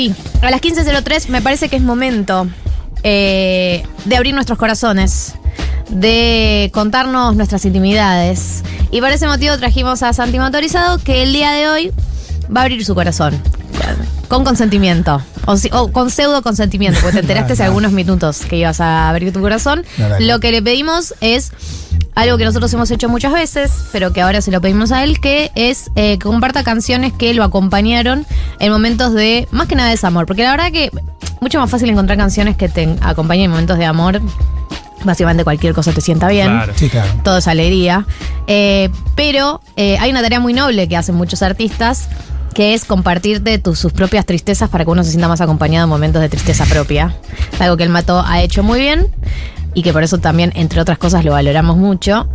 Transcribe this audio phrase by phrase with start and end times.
[0.00, 2.46] sí, a las 15.03 me parece que es momento
[3.02, 5.34] eh, de abrir nuestros corazones,
[5.90, 8.62] de contarnos nuestras intimidades.
[8.90, 11.92] Y por ese motivo trajimos a Santi Motorizado que el día de hoy
[12.54, 13.40] va a abrir su corazón.
[14.28, 15.20] Con consentimiento.
[15.46, 17.70] O, si- o con pseudo consentimiento, porque te enteraste hace No, no.
[17.72, 19.84] algunos minutos que ibas a abrir tu corazón.
[19.98, 20.08] No.
[20.20, 21.50] Lo que le pedimos es
[22.20, 25.20] algo que nosotros hemos hecho muchas veces, pero que ahora se lo pedimos a él,
[25.20, 28.26] que es eh, que comparta canciones que lo acompañaron
[28.58, 30.26] en momentos de, más que nada, desamor.
[30.26, 30.90] Porque la verdad que
[31.40, 34.20] mucho más fácil encontrar canciones que te acompañen en momentos de amor.
[35.02, 36.74] Básicamente cualquier cosa te sienta bien Claro.
[36.76, 37.08] Sí, claro.
[37.24, 38.06] todo es alegría.
[38.46, 42.10] Eh, pero eh, hay una tarea muy noble que hacen muchos artistas,
[42.52, 45.88] que es compartirte tus, sus propias tristezas para que uno se sienta más acompañado en
[45.88, 47.14] momentos de tristeza propia.
[47.58, 49.10] Algo que el Mato ha hecho muy bien
[49.74, 52.28] y que por eso también, entre otras cosas, lo valoramos mucho.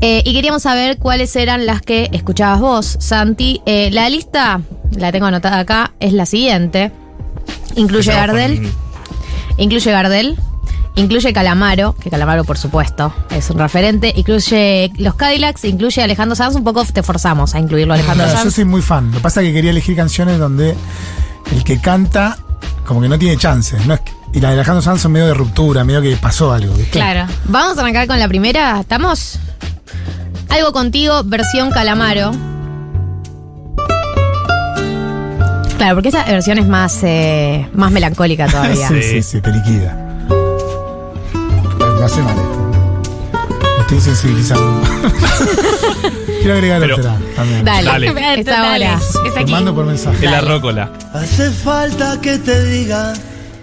[0.00, 3.62] Eh, y queríamos saber cuáles eran las que escuchabas vos, Santi.
[3.66, 4.60] Eh, la lista,
[4.96, 6.92] la tengo anotada acá, es la siguiente.
[7.76, 8.70] Incluye con- Gardel.
[9.56, 10.38] Incluye Gardel.
[10.96, 14.12] Incluye Calamaro, que Calamaro por supuesto es un referente.
[14.14, 16.54] Incluye los Cadillacs, incluye Alejandro Sanz.
[16.54, 18.54] Un poco te forzamos a incluirlo Alejandro No, yo Sanz.
[18.54, 19.08] soy muy fan.
[19.10, 20.76] Lo que pasa es que quería elegir canciones donde
[21.52, 22.38] el que canta
[22.86, 23.84] como que no tiene chances.
[23.86, 26.52] No es que- y la de Alejandro Sanz son medio de ruptura, medio que pasó
[26.52, 26.74] algo.
[26.74, 26.90] ¿viste?
[26.98, 27.26] Claro.
[27.46, 28.80] Vamos a arrancar con la primera.
[28.80, 29.38] ¿Estamos?
[30.50, 32.32] Algo contigo, versión Calamaro.
[35.76, 38.88] Claro, porque esa versión es más, eh, más melancólica todavía.
[38.94, 39.40] Sí, sí, Sí.
[39.40, 39.94] te liquida.
[41.98, 42.70] Me hace mal esto.
[43.76, 44.82] Me estoy sensibilizando.
[46.40, 47.64] Quiero agregar Pero- otra también.
[47.64, 48.06] Dale, Dale.
[48.40, 48.98] es ahora.
[49.26, 50.24] Es Te mando por mensaje.
[50.24, 50.90] Es la rócola.
[51.12, 53.12] Hace falta que te diga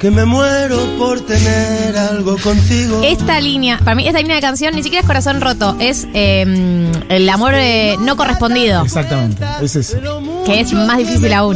[0.01, 3.01] que me muero por tener algo contigo.
[3.03, 6.91] Esta línea, para mí, esta línea de canción ni siquiera es corazón roto, es eh,
[7.09, 8.81] el amor eh, no correspondido.
[8.83, 9.45] Exactamente.
[9.61, 9.97] Es eso.
[10.43, 11.55] Que es más difícil aún.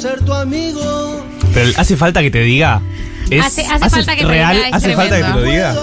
[0.00, 1.22] Ser tu amigo.
[1.52, 2.80] Pero hace falta que te diga.
[3.30, 5.74] Es, Hace- hace falta que te real, diga, es hace falta que te lo diga.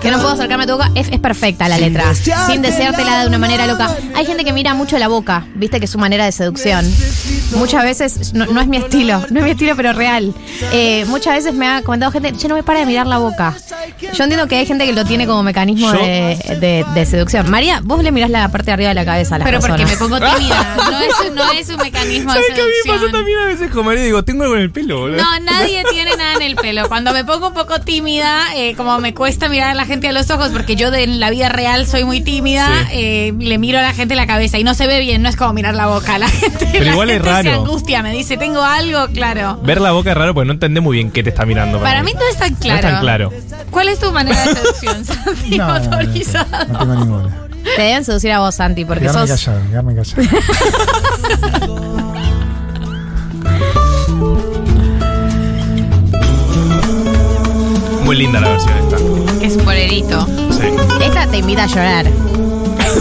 [0.00, 2.14] Que no puedo acercarme a tu boca, es, es perfecta la Sin letra.
[2.14, 3.94] Sin deseártela de una manera loca.
[4.14, 6.84] Hay gente que mira mucho la boca, viste que es su manera de seducción.
[7.56, 10.34] Muchas veces, no, no es mi estilo, no es mi estilo, pero real.
[10.72, 13.54] Eh, muchas veces me ha comentado gente, yo no me para de mirar la boca.
[14.14, 17.50] Yo entiendo que hay gente que lo tiene como mecanismo de, de- de seducción.
[17.50, 19.84] María, vos le mirás la parte de arriba de la cabeza a las Pero porque
[19.84, 20.00] personas.
[20.00, 20.76] me pongo tímida.
[20.90, 23.12] No es, no es un mecanismo de ¿Sabes qué a mí me pasa seducción.
[23.12, 24.02] también a veces con María?
[24.02, 25.16] Digo, tengo algo en el pelo, boludo.
[25.22, 26.88] No, nadie tiene nada en el pelo.
[26.88, 30.12] Cuando me pongo un poco tímida, eh, como me cuesta mirar a la gente a
[30.12, 32.94] los ojos, porque yo de, en la vida real soy muy tímida, Sí.
[32.94, 35.36] eh, le miro a la gente la cabeza y no se ve bien, no es
[35.36, 36.18] como mirar la boca.
[36.18, 37.62] La gente, Pero la igual es gente se raro.
[37.62, 39.60] angustia, me dice, tengo algo, claro.
[39.62, 41.80] Ver la boca es raro porque no entendés muy bien qué te está mirando.
[41.80, 42.76] Para mí no es tan No claro.
[42.78, 43.32] es tan claro.
[43.70, 46.46] ¿Cuál es tu manera de seducción, Santi No, no, no, no, motorizado?
[46.72, 47.36] no tengo ninguna.
[47.76, 49.44] Te deben seducir a vos, Santi, porque Quedarme sos.
[49.44, 50.22] callado, quedarme callado.
[58.08, 58.96] Muy linda la versión esta.
[59.44, 60.26] Es un bolerito.
[60.50, 60.62] Sí.
[61.04, 62.06] Esta te invita a llorar.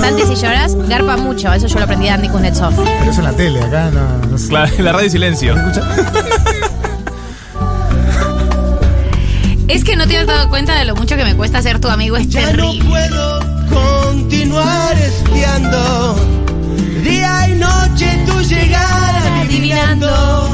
[0.01, 1.53] Santi, si lloras, garpa mucho.
[1.53, 2.75] Eso yo lo aprendí de Andy Kuznetsov.
[2.75, 4.49] Pero eso en la tele, acá no, no sé.
[4.49, 5.55] Claro, la radio silencio.
[9.69, 11.87] Es que no te has dado cuenta de lo mucho que me cuesta ser tu
[11.87, 13.39] amigo, es Ya no puedo
[13.69, 16.15] continuar espiando.
[17.01, 20.49] Día y noche tu llegar adivinando.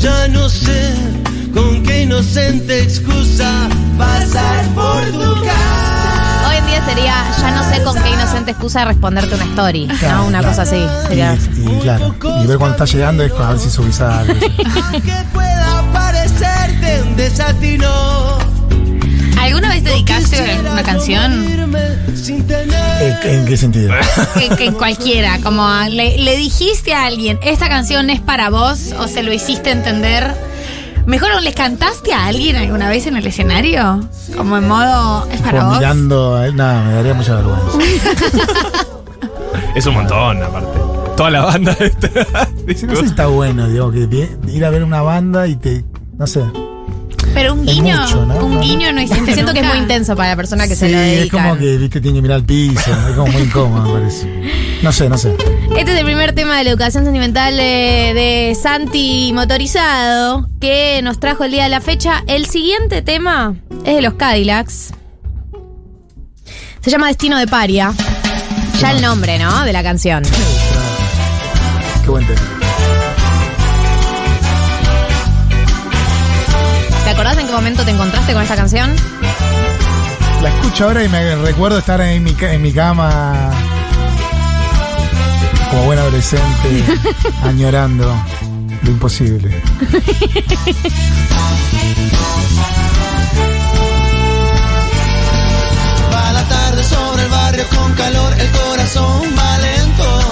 [0.00, 1.11] Ya no sé
[1.52, 3.68] con qué inocente excusa
[3.98, 6.48] pasar por tu casa.
[6.48, 10.18] Hoy en día sería, ya no sé con qué inocente excusa responderte una story, Claro,
[10.18, 10.26] ¿no?
[10.26, 10.56] Una claro.
[10.56, 10.84] cosa así.
[11.08, 11.34] Sería.
[11.56, 14.34] Y, y claro, y ver cuando está llegando es a ver si subís algo.
[14.92, 18.38] Que pueda parecerte un desatino.
[19.40, 21.46] ¿Alguna vez dedicaste una canción?
[23.24, 23.92] ¿En, qué sentido?
[24.56, 29.32] Que, cualquiera, como le dijiste a alguien, esta canción es para vos, o se lo
[29.32, 30.32] hiciste entender.
[31.06, 34.00] Mejor, ¿o ¿les cantaste a alguien alguna vez en el escenario?
[34.36, 35.78] Como en modo, es para Como vos.
[35.78, 37.78] mirando nada, me daría mucha vergüenza.
[39.74, 40.78] Es un montón, aparte.
[41.16, 42.08] Toda la banda esta.
[42.76, 44.06] Sí, no sé si está bueno, digo, que
[44.48, 45.84] ir a ver una banda y te.
[46.18, 46.42] No sé.
[47.34, 48.44] Pero un Es guiño, mucho, ¿no?
[48.44, 50.88] un guiño no hiciste Siento que es muy intenso para la persona que sí, se
[50.90, 51.42] lo es dedica.
[51.42, 52.90] como que, viste, tiene que mirar al piso.
[53.08, 54.28] Es como muy incómodo, me parece.
[54.82, 55.34] No sé, no sé.
[55.76, 61.18] Este es el primer tema de la educación sentimental eh, de Santi Motorizado que nos
[61.20, 62.22] trajo el día de la fecha.
[62.26, 64.92] El siguiente tema es de los Cadillacs.
[66.82, 67.92] Se llama Destino de Paria.
[68.80, 69.64] Ya el nombre, ¿no?
[69.64, 70.22] De la canción.
[72.04, 72.40] Qué buen tema.
[77.52, 78.90] ¿Te acordás en qué momento te encontraste con esta canción?
[80.42, 83.50] La escucho ahora y me recuerdo estar en mi, en mi cama
[85.70, 86.84] como buen adolescente,
[87.42, 88.16] añorando
[88.82, 89.50] lo imposible.
[96.14, 100.30] Va la tarde sobre el barrio con calor, el corazón va lento.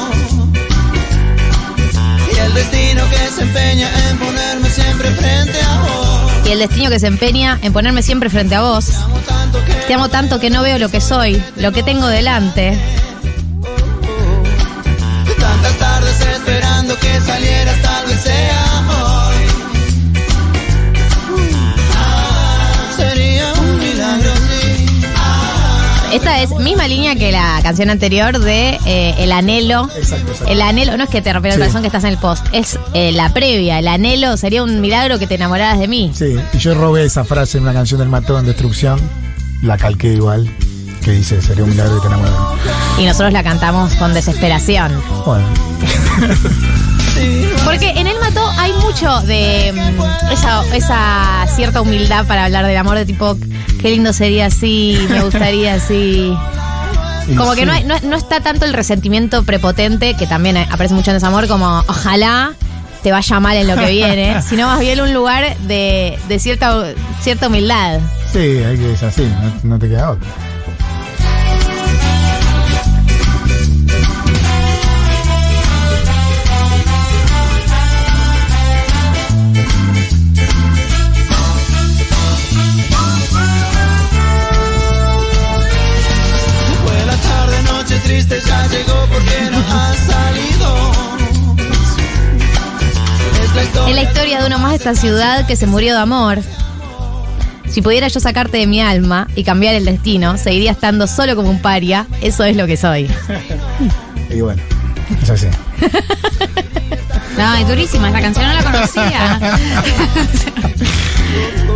[2.34, 6.00] Y el destino que se empeña en ponerme siempre frente a vos.
[6.50, 8.91] Y el destino que se empeña en ponerme siempre frente a vos.
[9.87, 12.76] Te amo tanto que no veo lo que soy, lo que tengo delante.
[15.38, 18.60] tantas tardes esperando que salieras, tal vez sea
[26.12, 29.89] Esta es misma línea que la canción anterior de eh, El Anhelo.
[29.97, 30.53] Exacto, exacto.
[30.53, 31.62] El anhelo, no es que te rompiera el Sí.
[31.62, 33.79] corazón que estás en el post, es eh, la previa.
[33.79, 36.11] El anhelo sería un milagro que te enamoraras de mí.
[36.15, 39.01] Sí, y yo robé esa frase en una canción del Mató en Destrucción,
[39.62, 40.51] la calqué igual,
[41.05, 42.35] que dice, sería un milagro que te enamores.
[42.99, 44.93] Y nosotros la cantamos con desesperación.
[45.25, 45.47] Bueno,
[47.70, 52.76] Porque en El Mató hay mucho de mm, esa, esa cierta humildad para hablar del
[52.76, 53.37] amor, de tipo,
[53.81, 56.37] qué lindo sería así, me gustaría así.
[57.37, 61.11] Como que no, hay- no, no está tanto el resentimiento prepotente, que también aparece mucho
[61.12, 62.55] en desamor, como ojalá
[63.05, 66.82] te vaya mal en lo que viene, sino más bien un lugar de, de cierta,
[67.20, 68.00] cierta humildad.
[68.32, 69.23] Sí, hay que es así,
[69.62, 70.28] no, no te queda otra.
[88.61, 90.93] Ya llegó porque no ha salido.
[93.43, 93.89] Es la historia.
[93.89, 96.39] Es la historia de uno más de esta ciudad que se murió de amor.
[97.69, 101.51] Si pudiera yo sacarte de mi alma y cambiar el destino, seguiría estando solo como
[101.51, 102.07] un paria.
[102.21, 103.09] Eso es lo que soy.
[104.33, 104.62] Y bueno,
[105.23, 105.49] es así.
[107.37, 109.41] No, es durísima, esa canción no la conocía.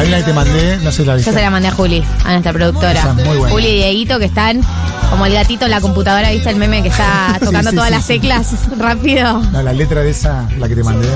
[0.00, 1.32] Hay una que te mandé, no sé la Yo viste.
[1.32, 2.92] se la mandé a Juli, a nuestra productora.
[2.92, 3.52] Esa es muy buena.
[3.52, 4.62] Juli y Dieguito que están
[5.10, 7.94] como el gatito en la computadora, ¿viste el meme que está tocando sí, todas sí,
[7.94, 8.48] las teclas
[8.78, 9.40] rápido?
[9.40, 11.06] No, la letra de esa, la que te mandé,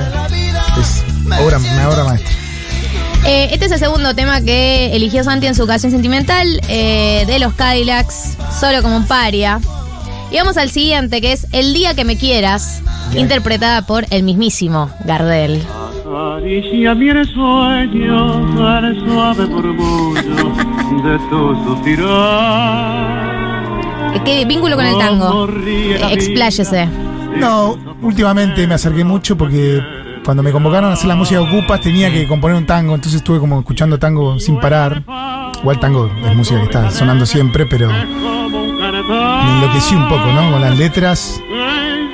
[0.79, 1.03] es
[1.41, 2.31] obra, una obra maestra.
[3.25, 7.39] Eh, este es el segundo tema que eligió Santi en su ocasión sentimental eh, de
[7.39, 9.59] los Cadillacs, solo como un paria.
[10.29, 13.21] Y vamos al siguiente, que es El día que me quieras, Bien.
[13.23, 15.63] interpretada por el mismísimo Gardel.
[16.15, 20.53] Acaricia mi sueño al suave murmullo
[21.03, 23.03] de tu suspirar.
[24.23, 25.49] ¿Qué vínculo con el tango?
[26.09, 26.87] Expláyese.
[27.35, 29.81] No, últimamente me acerqué mucho porque
[30.23, 33.17] cuando me convocaron a hacer la música de Ocupas tenía que componer un tango, entonces
[33.17, 35.03] estuve como escuchando tango sin parar.
[35.59, 40.49] Igual tango es música que está sonando siempre, pero me enloquecí un poco, ¿no?
[40.49, 41.41] Con las letras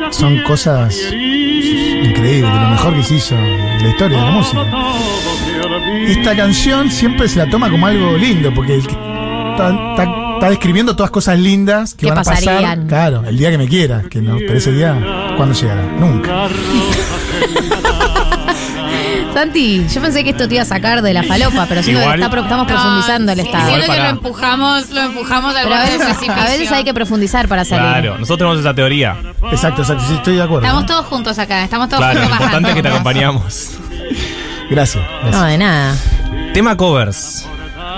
[0.10, 1.14] son cosas
[1.66, 4.66] de lo mejor que se hizo en la historia de la música.
[6.08, 11.12] Esta canción siempre se la toma como algo lindo, porque está, está- está describiendo todas
[11.12, 12.44] cosas lindas que Que van a pasar.
[12.44, 12.88] pasarían.
[12.88, 15.84] Claro, el día que me quiera, que no, pero ese día, ¿cuándo llegará?
[16.00, 16.48] Nunca.
[19.34, 22.06] Santi, yo pensé que esto te iba a sacar de la falopa, pero siento que
[22.06, 23.64] Igual- está estamos No, profundizando el sí, estado.
[23.68, 26.02] Igual Siento que para- lo empujamos, lo empujamos al Pero a borde del
[26.32, 27.84] a veces hay que profundizar para salir.
[27.86, 29.16] Claro, nosotros tenemos esa teoría.
[29.52, 30.66] Exacto, exacto, sí, estoy de acuerdo.
[30.66, 33.10] Estamos todos juntos acá, estamos todos Claro, lo juntos importante es que te bajando.
[33.10, 33.70] acompañamos.
[34.70, 35.04] Gracias.
[35.22, 35.32] gracias.
[35.42, 35.96] No, de nada.
[36.54, 37.48] Tema covers.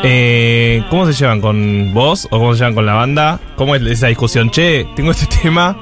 [0.04, 3.40] Eh, ¿Cómo se llevan con vos o cómo se llevan con la banda?
[3.56, 4.50] ¿Cómo es esa discusión?
[4.52, 5.76] Che, tengo este tema.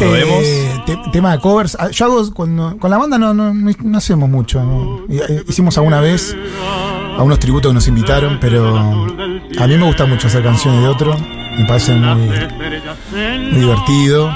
[0.00, 0.42] ¿Lo vemos?
[0.44, 1.76] Eh, te- tema de covers.
[1.80, 4.60] Ah, Yo hago cuando, con la banda no, no, no- hacemos mucho.
[5.10, 6.36] eh, Hicimos alguna vez
[7.18, 10.88] a unos tributos que nos invitaron, pero a mí me gusta mucho hacer canciones de
[10.88, 11.16] otro.
[11.58, 12.28] Me parece muy,
[13.50, 14.30] muy divertido.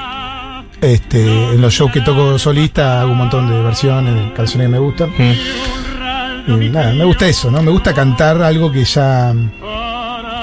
[0.81, 1.25] Este,
[1.55, 4.79] en los shows que toco solista hago un montón de versiones de canciones que me
[4.79, 5.11] gustan.
[5.19, 6.63] Mm.
[6.63, 7.61] Y nada, me gusta eso, ¿no?
[7.63, 9.35] Me gusta cantar algo que ya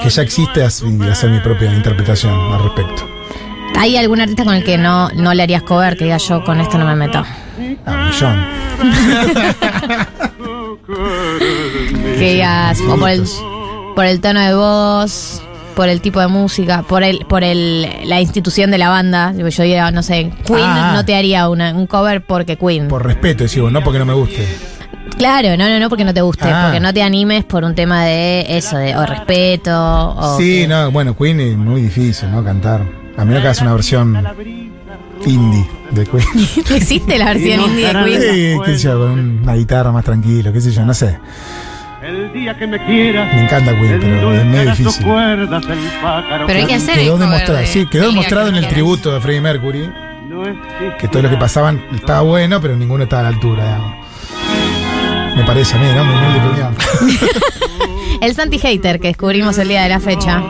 [0.02, 3.08] que ya existe y hacer mi propia interpretación al respecto.
[3.78, 6.60] ¿Hay algún artista con el que no, no le harías cover que diga yo con
[6.60, 7.22] esto no me meto?
[7.84, 8.46] Ah, un millón.
[12.18, 13.24] Que digas, o por el,
[13.94, 15.42] por el tono de voz,
[15.74, 19.32] por el tipo de música, por el, por el, la institución de la banda.
[19.36, 20.92] Yo diría, no sé, Queen Ah.
[20.94, 22.88] no te haría una- un cover porque Queen.
[22.88, 24.46] Por respeto, decimos, no porque no me guste.
[25.18, 26.64] Claro, no, no, no porque no te guste, Ah.
[26.66, 30.68] porque no te animes por un tema de eso, de o respeto, o sí, que-
[30.68, 32.42] no, bueno, Queen es muy difícil, ¿no?
[32.44, 32.82] Cantar.
[33.16, 34.26] A menos que hagas una versión
[35.24, 36.24] indie de Queen.
[36.74, 38.20] ¿Existe la versión indie de Queen?
[38.20, 41.18] Sí, qué sé yo, con una guitarra más tranquilo, qué sé yo, no sé.
[42.02, 43.34] El día que me quieras.
[43.34, 45.06] Me encanta Queen, pero es medio difícil.
[45.06, 49.20] Pero hay que hacer Quedó demostrado, de sí, quedó demostrado que en el tributo de
[49.20, 49.90] Freddie Mercury
[50.98, 54.06] que todo lo que pasaban estaba bueno, pero ninguno estaba a la altura, digamos.
[55.36, 56.02] Me parece a mí, ¿no?
[56.02, 56.76] Humilde opinión.
[58.20, 60.42] El Santi Hater que descubrimos el día de la fecha.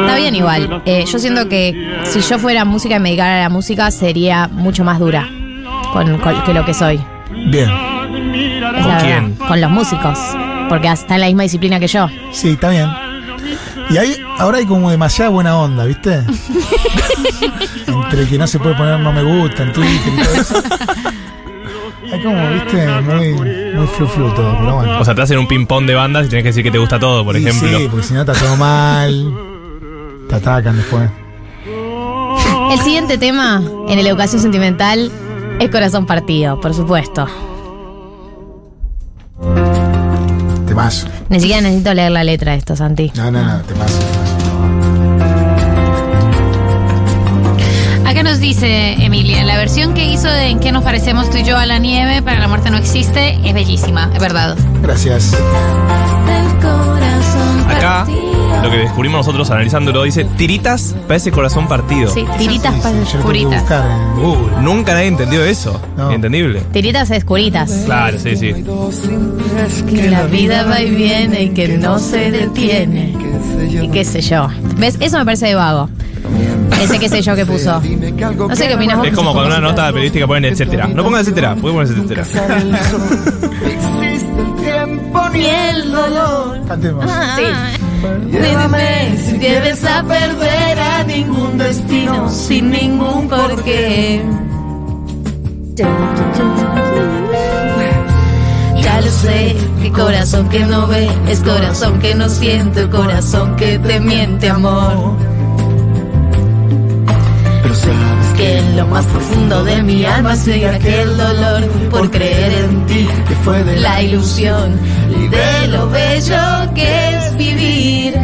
[0.00, 0.82] Está bien igual.
[0.84, 4.48] Eh, yo siento que si yo fuera música y me dedicara a la música sería
[4.48, 5.28] mucho más dura
[5.92, 7.00] con, con- que lo que soy.
[7.50, 7.68] Bien.
[7.70, 9.02] Es la ¿Con verdad.
[9.02, 9.34] quién?
[9.34, 10.18] Con los músicos.
[10.68, 12.08] Porque está en la misma disciplina que yo.
[12.32, 12.88] Sí, está bien.
[13.90, 16.22] Y ahí, ahora hay como demasiada buena onda, ¿viste?
[17.86, 20.62] Entre que no se puede poner no me gusta en Twitter y todo eso.
[22.12, 23.34] Hay como, viste, muy,
[23.74, 24.98] muy flu flu todo, pero bueno.
[25.00, 26.98] O sea, te hacen un ping-pong de bandas y tenés que decir que te gusta
[26.98, 27.78] todo, por Y ejemplo.
[27.78, 29.32] Sí, porque si no está todo mal.
[30.34, 31.08] Te atacan después.
[32.72, 35.12] El siguiente tema en la educación sentimental
[35.60, 37.28] es corazón partido, por supuesto.
[40.66, 41.06] Temazo.
[41.28, 43.12] Ni siquiera necesito leer la letra de esto, Santi.
[43.14, 44.00] No, no, no, temazo.
[48.04, 51.44] Acá nos dice Emilia, la versión que hizo de En qué nos parecemos tú y
[51.44, 54.56] yo a la nieve para la muerte no existe es bellísima, es verdad.
[54.82, 55.32] Gracias.
[57.68, 58.06] Acá,
[58.62, 62.10] lo que descubrimos nosotros analizándolo, dice tiritas para ese corazón partido.
[62.12, 63.64] Sí, tiritas para Curitas.
[64.16, 64.62] Google.
[64.62, 65.80] Nunca nadie entendió eso.
[65.96, 66.10] No.
[66.10, 66.62] Entendible.
[66.72, 67.70] Tiritas es curitas.
[67.84, 68.54] Claro, sí, sí.
[69.88, 73.14] Que la vida va y viene y que no se detiene.
[73.70, 74.48] Y qué sé yo.
[74.78, 74.96] ¿Ves?
[75.00, 75.88] Eso me parece de vago.
[76.80, 77.80] Ese qué sé yo que puso.
[77.80, 79.06] No sé qué opinas vos.
[79.06, 80.86] Es como cuando una nota periodística ponen etcétera.
[80.88, 82.24] No pongan etcétera, pueden poner etcétera.
[85.32, 86.60] Ni el dolor.
[86.68, 87.04] Cantemos.
[87.36, 87.83] Sí.
[88.30, 94.22] Dime si debes a perder a ningún destino sin ningún porqué.
[98.82, 103.78] Ya lo sé, que corazón que no ve es corazón que no siente, corazón que
[103.78, 105.16] te miente, amor.
[107.62, 112.52] Pero sabes Que en lo más profundo de mi alma sigue aquel dolor por creer
[112.64, 114.78] en ti, que fue de la ilusión
[115.10, 118.14] y de lo bello que es vivir.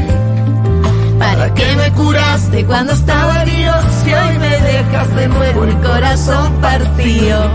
[1.18, 6.52] ¿Para qué me curaste cuando estaba herido si hoy me dejas de nuevo el corazón
[6.60, 7.50] partido?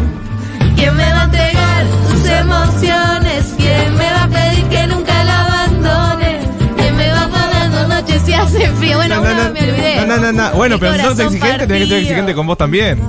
[0.76, 3.54] ¿Quién me va a entregar sus emociones?
[3.58, 6.40] ¿Quién me va a pedir que nunca la abandone?
[6.78, 8.98] ¿Quién me va pagando noches si hace frío?
[8.98, 9.96] Bueno, una me olvidé.
[10.06, 10.52] no, no, no, no.
[10.52, 13.02] Bueno, pero si sos exigente, tenés que ser exigente con vos también.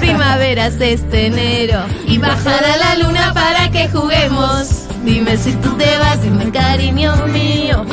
[0.00, 4.83] Primaveras este enero y bajará la luna para que juguemos.
[5.04, 7.84] Dime si tú te vas, dime cariño mío,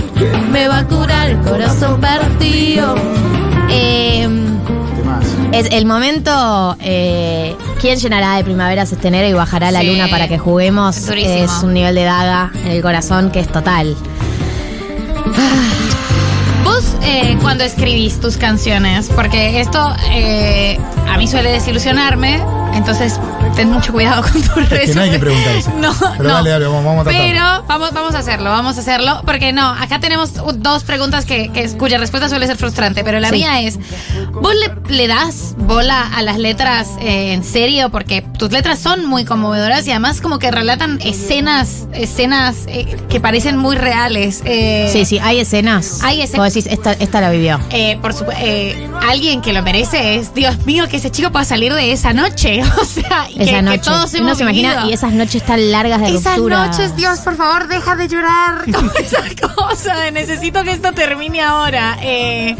[0.51, 2.95] me va a curar el corazón partido.
[3.69, 4.27] Eh,
[5.51, 6.75] es el momento.
[6.79, 10.97] eh, ¿Quién llenará de primaveras este enero y bajará la Sí, luna para que juguemos?
[11.09, 13.95] es un nivel de daga en el corazón que es total.
[16.63, 22.39] Vos, eh, cuando escribís tus canciones, porque esto eh, a mí suele desilusionarme,
[22.73, 23.19] entonces
[23.55, 25.19] ten mucho cuidado con tu Es que no hay que resumen.
[25.19, 25.71] preguntar eso.
[25.81, 26.35] No, Pero no.
[26.35, 27.21] dale, dale, vamos, vamos a tratar.
[27.27, 31.49] Pero vamos, vamos a hacerlo, vamos a hacerlo, porque no, acá tenemos dos preguntas que,
[31.51, 33.35] que- cuya respuesta suele ser frustrante, pero la Sí.
[33.35, 33.79] mía es,
[34.33, 37.89] ¿vos le, le das bola a las letras eh, en serio?
[37.89, 43.19] Porque tus letras son muy conmovedoras y además como que relatan escenas, escenas eh, que
[43.19, 44.41] parecen muy reales.
[44.45, 45.99] eh, Sí, sí, hay escenas.
[46.03, 46.53] Hay escenas.
[46.53, 47.59] Decís, esta, esta la vivió.
[47.69, 51.45] eh, por supu- eh, alguien que lo merece es Dios mío que ese chico pueda
[51.45, 53.77] salir de esa noche o sea y que, Esa que noche.
[53.79, 54.89] todos Uno hemos se imagina, vivido.
[54.89, 56.67] y esas noches tan largas de esas ruptura.
[56.67, 59.23] noches Dios por favor deja de llorar como esa
[59.55, 62.55] cosa de necesito que esto termine ahora Eh,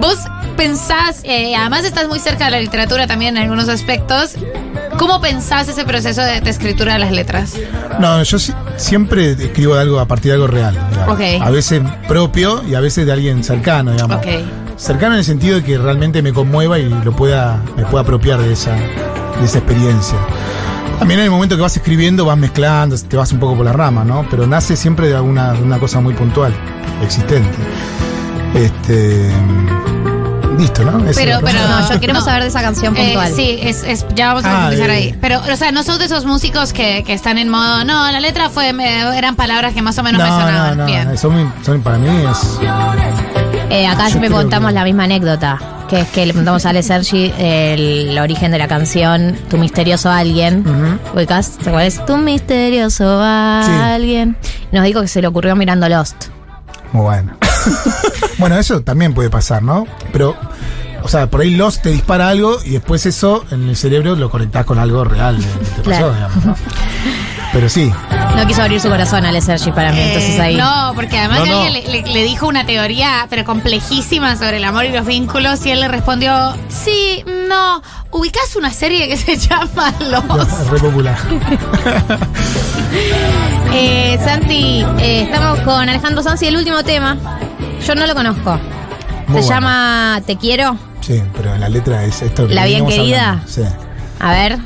[0.00, 0.18] vos
[0.56, 4.32] pensás eh, además estás muy cerca de la literatura también en algunos aspectos
[4.98, 7.54] ¿cómo pensás ese proceso de, de escritura de las letras?
[7.98, 10.78] No, yo si- siempre escribo de algo a partir de algo real.
[10.90, 11.14] digamos.
[11.14, 11.20] Ok.
[11.42, 14.18] A veces propio y a veces de alguien cercano, digamos.
[14.18, 14.26] Ok.
[14.76, 18.40] Cercano en el sentido de que realmente me conmueva y lo pueda, me pueda apropiar
[18.40, 18.76] de esa,
[19.38, 20.18] de esa experiencia.
[20.98, 23.72] También en el momento que vas escribiendo vas mezclando, te vas un poco por la
[23.72, 24.24] rama, ¿no?
[24.30, 26.54] Pero nace siempre de alguna de una cosa muy puntual,
[27.02, 27.50] existente.
[28.54, 29.30] Este.
[30.58, 31.04] Listo, ¿no?
[31.08, 31.58] Es Pero- pero-.
[31.66, 32.26] No, yo queremos No.
[32.26, 33.32] saber de esa canción Eh, puntual.
[33.34, 35.18] sí, es, es- ya vamos a Ah, profundizar de- ahí.
[35.20, 38.20] Pero, o sea, no sos de esos músicos que, que están en modo, no, la
[38.20, 41.16] letra fue, me- eran palabras que más o menos me sonaban no, no, bien.
[41.18, 42.58] son, son- para mí es.
[43.70, 45.58] Eh, acá Yo siempre contamos que- la misma anécdota,
[45.92, 50.10] que es que le preguntamos a Ale Sergi el origen de la canción Tu misterioso
[50.10, 50.60] alguien.
[50.66, 51.16] Ujú.
[51.18, 51.58] ¿Ubicás?
[51.58, 52.06] ¿Te acuerdas?
[52.06, 53.70] Tu misterioso Sí.
[53.70, 54.34] alguien.
[54.72, 56.28] Nos dijo que se le ocurrió mirando Lost.
[56.92, 57.32] Muy bueno.
[58.38, 59.86] bueno, eso también puede pasar, ¿no?
[60.14, 60.34] Pero
[61.04, 64.30] O sea, por ahí los te dispara algo y después eso en el cerebro lo
[64.30, 65.44] conectás con algo real que
[65.82, 66.14] te pasó, Claro.
[66.14, 66.56] digamos, ¿no?
[67.52, 67.92] Pero sí,
[68.36, 70.56] No quiso abrir su corazón al Sergi para mí, entonces Eh, ahí.
[70.56, 74.64] No, porque además No, alguien le, le- le dijo una teoría, pero complejísima sobre el
[74.64, 79.36] amor y los vínculos, y él le respondió, sí, no, ubicás una serie que se
[79.36, 80.68] llama Los.
[80.70, 81.16] re popular.
[83.74, 87.16] Eh, Santi, eh, estamos con Alejandro Sanz y el último tema.
[87.86, 88.58] Yo no lo conozco.
[89.28, 89.48] Muy Se bueno.
[89.48, 90.76] llama Te quiero.
[91.00, 92.46] Sí, pero la letra es esto.
[92.46, 93.28] que ¿La bien querida?
[93.30, 93.48] hablando.
[93.50, 93.62] Sí.
[94.20, 94.58] A ver.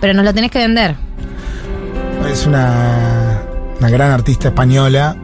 [0.00, 0.96] Pero nos lo tenés que vender.
[2.28, 3.42] Es una,
[3.78, 5.16] una gran artista española.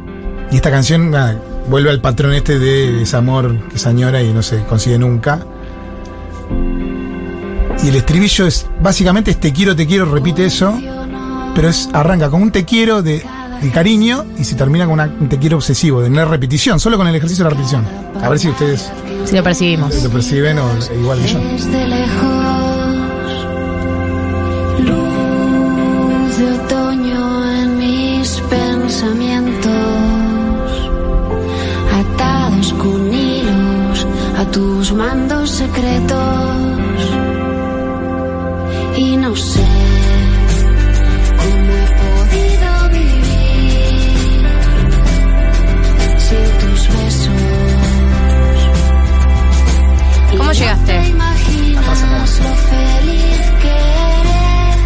[0.50, 4.42] Y esta canción nada, vuelve al patrón este de desamor que se añora y no
[4.42, 5.40] se consigue nunca.
[7.82, 10.78] Y el estribillo es básicamente es te quiero, te quiero, repite eso.
[11.54, 13.24] Pero es arranca con un te quiero de,
[13.62, 16.96] de cariño y se termina con una- un te quiero obsesivo, de no repetición, solo
[16.98, 17.84] con el ejercicio de la repetición.
[18.22, 18.90] A ver si ustedes
[19.24, 20.02] Si lo percibimos.
[20.02, 20.68] lo perciben o
[21.00, 21.38] igual que yo.
[21.38, 22.22] Desde lejos,
[24.80, 26.58] luz de
[34.96, 36.16] tus mandos secretos.
[38.96, 39.64] Y no sé
[41.38, 44.46] cómo he podido vivir
[46.18, 47.42] sin tus besos.
[50.32, 50.98] Y ¿Cómo no llegaste?
[50.98, 52.00] te imaginas
[52.40, 53.74] lo feliz que
[54.22, 54.78] eres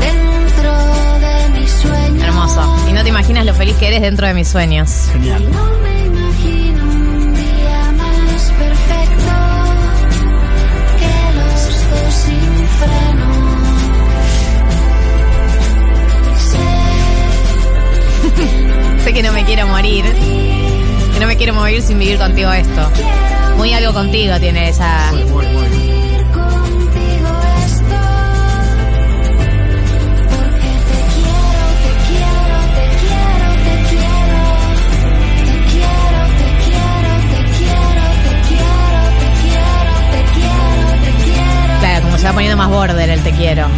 [0.00, 0.72] dentro
[1.20, 2.24] de mis sueños.
[2.24, 2.62] Hermoso.
[2.88, 5.08] Y no te imaginas lo feliz que eres dentro de mis sueños.
[5.12, 5.44] Genial.
[19.08, 20.04] Sé que no me quiero morir.
[20.04, 22.90] Que no me quiero morir sin vivir contigo esto.
[23.56, 25.10] Muy algo contigo tiene esa.
[25.12, 25.32] vivir
[26.30, 27.32] contigo
[27.64, 28.00] esto.
[30.28, 34.44] Porque te quiero, te quiero, te quiero, te quiero.
[35.48, 41.80] Te quiero, te quiero, te quiero, te quiero, te quiero, te quiero, te quiero.
[41.80, 43.68] Claro, como se va poniendo más border el te quiero.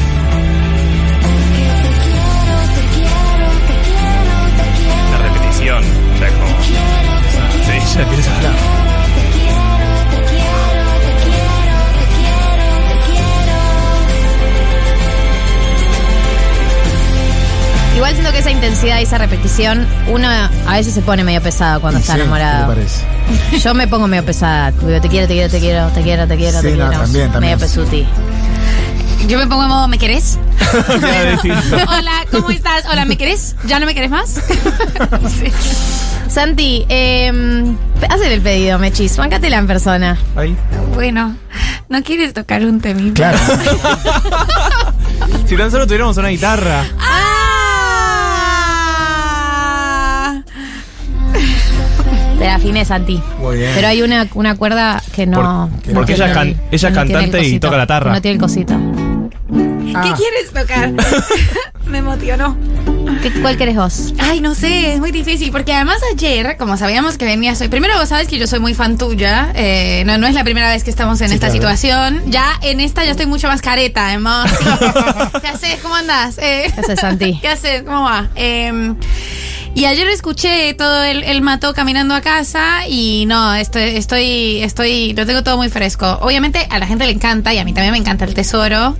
[18.80, 22.18] Intensidad y esa repetición, uno a veces se pone medio pesado cuando Y está sí,
[22.18, 22.60] ¿qué enamorado.
[22.72, 23.04] te parece?
[23.62, 24.70] Yo me pongo medio pesada.
[24.70, 27.02] Digo, Te quiero, te quiero, te quiero, te quiero, te quiero, Sí, te no, quiero.
[27.02, 27.40] también, también.
[27.40, 28.06] Medio pesuti.
[29.28, 30.38] Yo me pongo en modo, ¿me querés?
[31.88, 32.84] Hola, ¿cómo estás?
[32.90, 33.54] Hola, ¿me querés?
[33.66, 34.30] ¿Ya no me querés más?
[35.38, 35.52] Sí.
[36.28, 37.30] Santi, eh,
[38.08, 39.16] hazle el pedido, Mechis.
[39.16, 40.16] Bancatela en persona.
[40.36, 40.56] Ahí.
[40.94, 41.36] Bueno,
[41.88, 43.32] ¿no quieres tocar un temita?
[43.32, 43.38] Claro.
[45.46, 46.84] Si tan solo tuviéramos una guitarra.
[46.98, 47.19] ¡Ah!
[52.40, 53.22] Te la afiné, Santi.
[53.38, 53.70] Muy bien.
[53.74, 55.36] Pero hay una, una cuerda que no.
[55.36, 57.60] Por- no porque ella es can- el- ella es que no tiene el cantante y
[57.60, 58.12] toca la tarra.
[58.14, 58.74] No tiene el cosito.
[59.52, 60.14] ¿Qué Ah.
[60.16, 60.90] quieres tocar?
[61.86, 62.56] me emocionó.
[63.22, 64.14] ¿Qué- ¿Cuál querés vos?
[64.18, 67.98] Ay, no sé, es muy difícil, porque además ayer, como sabíamos que venías hoy, primero
[67.98, 70.82] vos sabes que yo soy muy fan tuya, eh, no, no es la primera vez
[70.82, 71.60] que estamos en Sí, esta claro.
[71.60, 74.50] situación, ya en esta ya estoy mucho más careta, además.
[74.60, 75.40] Sí.
[75.42, 75.78] ¿Qué haces?
[75.82, 76.38] ¿Cómo andás?
[76.38, 77.38] Eh, ¿Qué haces, Santi?
[77.42, 77.82] ¿Qué haces?
[77.82, 78.28] ¿Cómo va?
[78.36, 78.94] Eh,
[79.74, 85.12] y ayer escuché todo el, el mató caminando a casa y no, estoy, estoy, estoy,
[85.14, 86.18] lo tengo todo muy fresco.
[86.22, 88.96] Obviamente a la gente le encanta y a mí también me encanta el tesoro.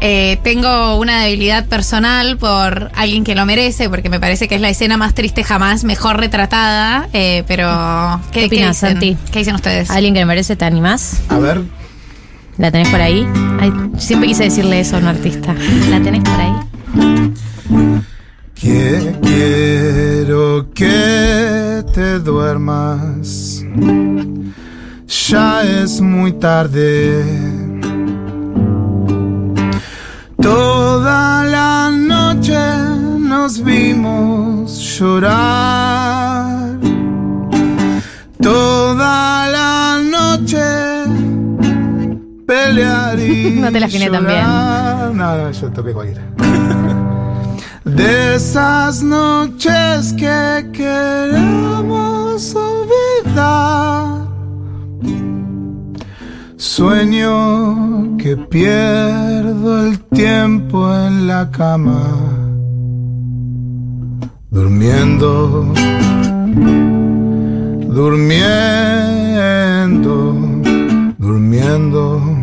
[0.00, 4.60] Eh, tengo una debilidad personal por alguien que lo merece, porque me parece que es
[4.60, 7.08] la escena más triste jamás, mejor retratada.
[7.12, 8.90] eh, pero, ¿Qué opinas, dicen?
[8.92, 9.16] Santi?
[9.30, 9.90] ¿Qué dicen ustedes?
[9.90, 11.20] ¿Alguien que le merece te animás?
[11.28, 11.62] A ver,
[12.58, 13.26] ¿La tenés por ahí?
[13.60, 15.54] Ay, siempre quise decirle eso a un artista.
[15.90, 17.35] ¿La tenés por ahí?
[18.60, 23.62] Que quiero que te duermas.
[25.28, 27.22] Ya es muy tarde.
[30.40, 32.58] Toda la noche
[33.18, 36.78] nos vimos llorar.
[38.40, 40.64] Toda la noche
[42.46, 45.12] pelear y No te la llorar.
[45.12, 46.45] No, no, yo toqué cualquiera.
[47.86, 54.26] De esas noches que queremos olvidar.
[56.56, 62.02] Sueño que pierdo el tiempo en la cama.
[64.50, 65.72] Durmiendo.
[67.88, 68.96] Durmiendo.
[71.18, 72.35] durmiendo.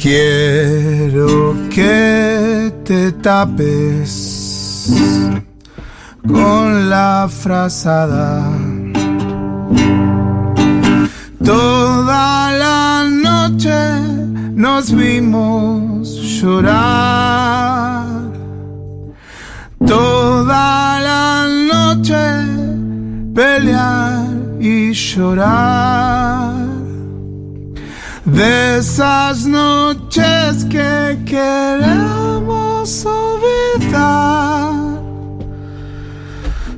[0.00, 4.88] Quiero que te tapes
[6.26, 8.50] con la frazada.
[11.44, 14.00] Toda la noche
[14.54, 16.08] nos vimos
[16.40, 18.06] llorar.
[19.86, 24.24] Toda la noche pelear
[24.60, 26.59] y llorar.
[28.32, 34.72] De esas noches que queremos olvidar.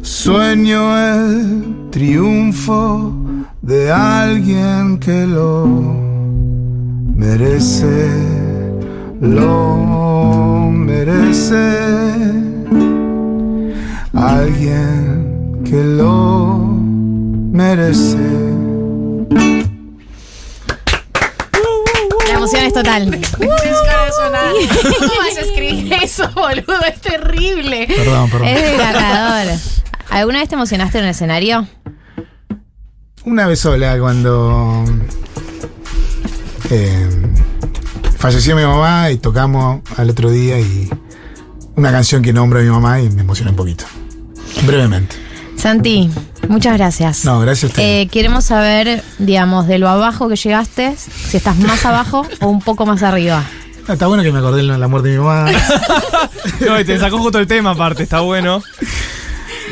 [0.03, 3.13] Sueño el triunfo
[3.61, 5.67] de alguien que lo
[7.15, 8.09] merece,
[9.21, 12.13] lo merece.
[14.15, 16.57] Alguien que lo
[17.53, 18.52] merece.
[22.75, 23.05] Total.
[23.39, 26.81] ¿Cómo vas a escribir eso, boludo?
[26.87, 27.87] Es terrible.
[27.87, 28.49] Perdón, perdón.
[28.49, 29.59] Es desgarrador.
[30.11, 31.67] ¿Alguna vez te emocionaste en un escenario?
[33.25, 34.85] Una vez sola cuando
[36.71, 37.09] eh,
[38.19, 40.91] falleció mi mamá y tocamos al otro día y
[41.77, 43.85] una canción que nombra a mi mamá y me emocioné un poquito.
[44.67, 45.22] Brevemente.
[45.63, 46.11] Santi,
[46.49, 47.25] muchas gracias.
[47.25, 47.83] No, gracias a usted.
[47.85, 52.61] Eh, queremos saber, digamos, de lo abajo que llegaste, si estás más abajo o un
[52.61, 53.45] poco más arriba.
[53.87, 55.53] Ah, está bueno que me acordé de la muerte de mi mamá
[56.67, 58.61] No, y te sacó justo el tema aparte, está bueno.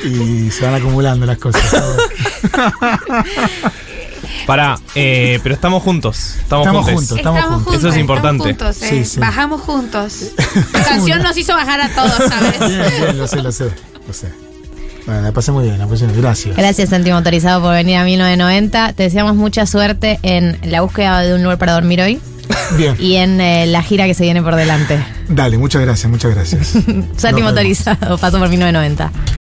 [0.05, 1.61] y se van acumulando las cosas.
[4.47, 6.37] Pará, eh, pero estamos juntos.
[6.39, 7.17] Estamos, Estamos juntos.
[7.17, 7.75] Estamos juntos.
[7.75, 8.45] Eso es importante.
[8.45, 9.05] Juntos, Sí, eh.
[9.05, 9.19] sí.
[9.19, 10.27] Bajamos juntos.
[10.73, 12.61] La canción nos hizo bajar a todos, ¿sabes?
[12.61, 13.73] Bien, bien, lo sé, lo sé,
[14.07, 14.50] lo sé.
[15.11, 16.23] Bueno, la pasé muy bien, la pasé muy bien.
[16.23, 16.57] Gracias.
[16.57, 18.93] Gracias, Santi Motorizado, por venir a 1990.
[18.93, 22.21] Te deseamos mucha suerte en la búsqueda de un lugar para dormir hoy
[22.79, 22.95] Bien.
[22.97, 25.05] y en eh, la gira que se viene por delante.
[25.29, 26.75] Dale, muchas gracias, muchas gracias.
[27.17, 27.43] Santi.
[27.43, 29.40] Motorizado, paso por 1990.